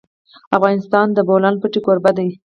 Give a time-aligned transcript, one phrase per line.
[0.57, 2.29] افغانستان د د بولان پټي کوربه دی.